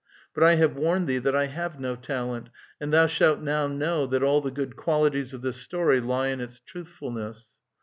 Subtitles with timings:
[0.33, 4.07] But I have warned thee that I have no talent, and thou, shalt now know
[4.07, 6.29] that all the good qualities of this story lie.
[6.29, 7.59] in its truthfulness.